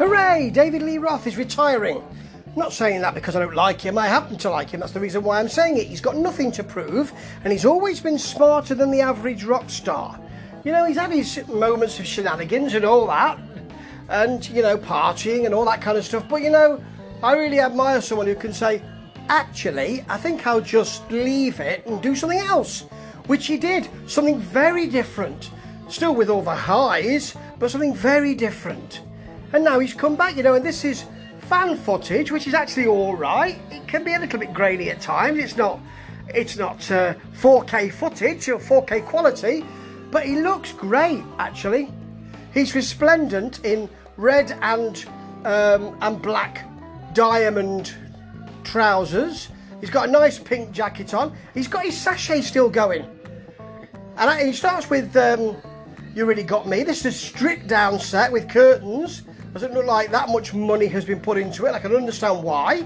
[0.00, 0.48] Hooray!
[0.48, 1.98] David Lee Roth is retiring.
[1.98, 3.98] I'm not saying that because I don't like him.
[3.98, 4.80] I happen to like him.
[4.80, 5.88] That's the reason why I'm saying it.
[5.88, 7.12] He's got nothing to prove,
[7.44, 10.18] and he's always been smarter than the average rock star.
[10.64, 13.38] You know, he's had his moments of shenanigans and all that,
[14.08, 16.26] and, you know, partying and all that kind of stuff.
[16.30, 16.82] But, you know,
[17.22, 18.80] I really admire someone who can say,
[19.28, 22.86] actually, I think I'll just leave it and do something else.
[23.26, 23.86] Which he did.
[24.06, 25.50] Something very different.
[25.90, 29.02] Still with all the highs, but something very different.
[29.52, 31.04] And now he's come back, you know, and this is
[31.40, 33.60] fan footage, which is actually all right.
[33.70, 35.38] It can be a little bit grainy at times.
[35.38, 35.80] It's not,
[36.28, 39.64] it's not uh, 4K footage or 4K quality,
[40.10, 41.92] but he looks great actually.
[42.54, 45.04] He's resplendent in red and
[45.44, 46.66] um, and black
[47.14, 47.94] diamond
[48.64, 49.48] trousers.
[49.80, 51.34] He's got a nice pink jacket on.
[51.54, 53.08] He's got his sachet still going.
[54.16, 55.56] And he starts with um,
[56.14, 56.82] You Really Got Me.
[56.82, 59.22] This is a stripped down set with curtains.
[59.52, 61.72] Doesn't look like that much money has been put into it.
[61.72, 62.84] I can understand why.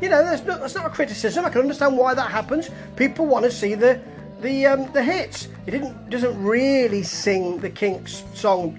[0.00, 1.44] You know, that's not, that's not a criticism.
[1.44, 2.70] I can understand why that happens.
[2.96, 4.00] People want to see the
[4.40, 5.48] the um, the hits.
[5.64, 8.78] He didn't doesn't really sing the Kinks song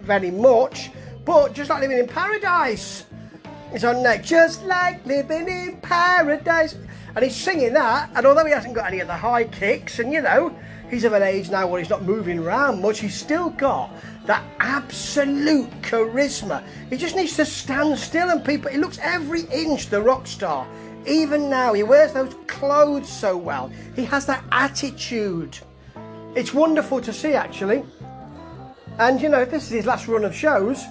[0.00, 0.90] very much,
[1.24, 3.06] but just like living in paradise.
[3.72, 6.76] It's on next, just like living in paradise.
[7.14, 10.12] And he's singing that, and although he hasn't got any of the high kicks, and
[10.12, 10.54] you know,
[10.92, 13.90] he's of an age now where he's not moving around much, he's still got
[14.26, 16.62] that absolute charisma.
[16.90, 20.68] He just needs to stand still, and people, he looks every inch the rock star.
[21.06, 23.72] Even now, he wears those clothes so well.
[23.96, 25.58] He has that attitude.
[26.36, 27.84] It's wonderful to see, actually.
[28.98, 30.84] And you know, if this is his last run of shows,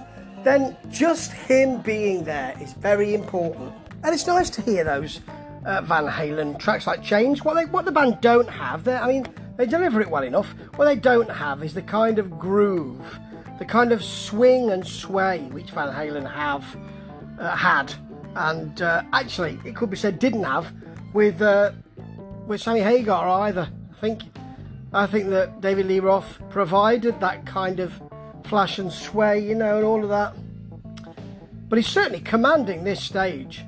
[0.44, 3.72] then just him being there is very important.
[4.04, 5.22] And it's nice to hear those
[5.64, 7.44] uh, Van Halen tracks like Change.
[7.44, 8.88] What they, what the band don't have.
[8.88, 10.54] I mean, they deliver it well enough.
[10.76, 13.20] What they don't have is the kind of groove,
[13.60, 16.66] the kind of swing and sway which Van Halen have
[17.40, 17.94] uh, had,
[18.36, 20.74] and uh, actually, it could be said didn't have
[21.14, 21.72] with uh,
[22.48, 23.70] with Sammy Hagar either.
[23.92, 24.24] I think
[24.94, 27.94] I think that David Lee Roth provided that kind of
[28.44, 30.34] flash and sway, you know, and all of that.
[31.70, 33.64] But he's certainly commanding this stage.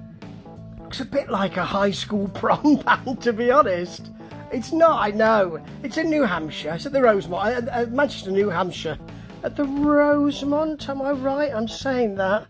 [0.81, 4.11] Looks a bit like a high school prom band, to be honest.
[4.53, 5.64] It's not, I know.
[5.84, 6.74] It's in New Hampshire.
[6.74, 8.97] It's at the Rosemont, Manchester, New Hampshire.
[9.44, 11.52] At the Rosemont, am I right?
[11.53, 12.50] I'm saying that.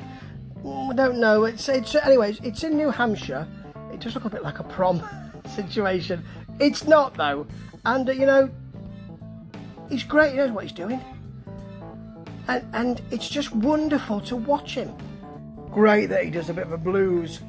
[0.64, 1.46] Mm, I don't know.
[1.46, 2.40] It's, it's anyways.
[2.41, 3.47] It's in New Hampshire.
[3.91, 5.02] It does look a bit like a prom
[5.56, 6.24] situation.
[6.59, 7.47] It's not though,
[7.86, 8.50] and uh, you know,
[9.90, 10.31] he's great.
[10.31, 11.02] He knows what he's doing
[12.47, 14.94] and, and it's just wonderful to watch him.
[15.72, 17.41] Great that he does a bit of a blues,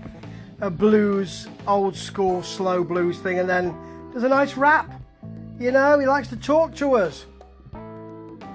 [0.60, 3.76] a blues, old school slow blues thing, and then
[4.14, 5.02] does a nice rap.
[5.58, 7.26] You know, he likes to talk to us.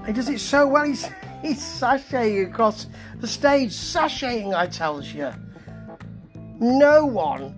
[0.06, 0.86] He does it so well.
[0.88, 1.08] He's
[1.42, 2.88] he's sashaying across
[3.20, 4.54] the stage, sashaying.
[4.54, 5.32] I tells you,
[6.60, 7.56] no one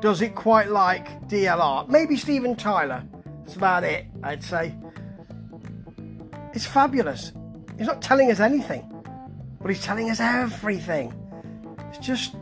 [0.00, 1.88] does it quite like DLR.
[1.88, 3.02] Maybe Steven Tyler.
[3.40, 4.06] That's about it.
[4.22, 4.74] I'd say.
[6.52, 7.32] It's fabulous.
[7.78, 8.84] He's not telling us anything,
[9.60, 11.12] but he's telling us everything.
[11.88, 12.36] It's just,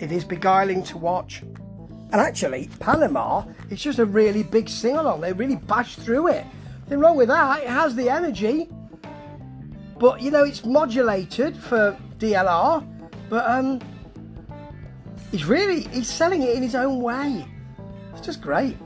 [0.00, 1.42] it is beguiling to watch.
[2.12, 5.20] And actually, Panama is just a really big sing along.
[5.20, 6.44] They really bash through it.
[6.82, 7.62] Nothing wrong with that.
[7.62, 8.68] It has the energy,
[9.98, 12.84] but you know, it's modulated for DLR.
[13.28, 13.80] But um,
[15.30, 17.46] he's really he's selling it in his own way.
[18.12, 18.76] It's just great.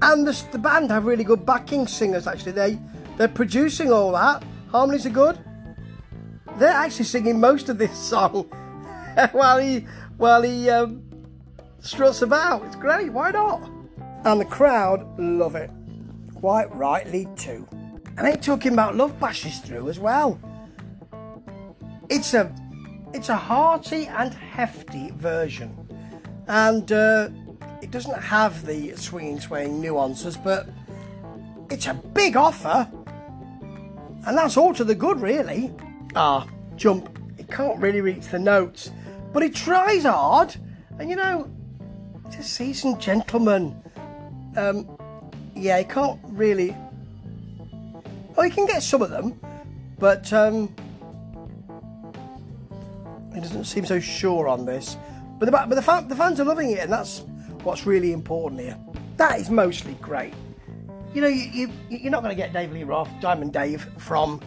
[0.00, 2.26] And the, the band have really good backing singers.
[2.26, 2.78] Actually, they
[3.18, 4.42] they're producing all that.
[4.70, 5.38] Harmonies are good.
[6.56, 8.44] They're actually singing most of this song
[9.32, 11.07] while he while he um,
[11.80, 12.64] struts about.
[12.64, 13.12] It's great.
[13.12, 13.70] Why not?
[14.24, 15.70] And the crowd love it.
[16.34, 17.66] Quite rightly too.
[18.16, 20.40] And they talking about love bashes through as well.
[22.08, 22.52] It's a
[23.14, 25.74] it's a hearty and hefty version,
[26.46, 27.30] and uh,
[27.80, 30.68] it doesn't have the swinging, swaying nuances, but
[31.70, 32.90] it's a big offer
[34.28, 35.72] and that's all to the good, really.
[36.14, 37.18] Ah, jump.
[37.38, 38.90] He can't really reach the notes,
[39.32, 40.54] but he tries hard.
[40.98, 41.50] And you know,
[42.30, 43.80] he's a seasoned gentleman.
[44.56, 44.98] Um,
[45.54, 46.76] yeah, he can't really.
[48.36, 49.38] Oh, he can get some of them,
[49.98, 50.74] but um,
[53.34, 54.96] he doesn't seem so sure on this.
[55.38, 57.20] But the but the, fan, the fans are loving it, and that's
[57.62, 58.78] what's really important here.
[59.16, 60.34] That is mostly great
[61.14, 64.40] you know, you, you, you're not going to get Dave Lee Roth, Diamond Dave, from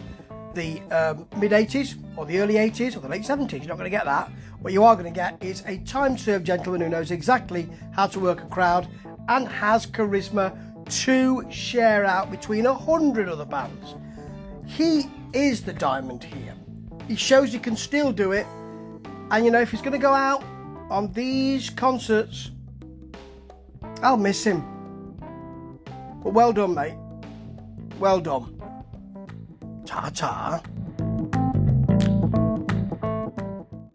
[0.54, 3.52] the um, mid 80s or the early 80s or the late 70s.
[3.52, 4.30] You're not going to get that.
[4.60, 8.06] What you are going to get is a time served gentleman who knows exactly how
[8.08, 8.88] to work a crowd
[9.28, 10.56] and has charisma
[11.04, 13.94] to share out between a hundred other bands.
[14.66, 16.54] He is the diamond here.
[17.08, 18.46] he shows he can still do it.
[19.30, 20.44] And you know, if he's going to go out
[20.90, 22.50] on these concerts,
[24.02, 24.62] I'll miss him.
[26.22, 26.94] But well done, mate.
[27.98, 28.61] Well done.
[29.92, 30.58] 查查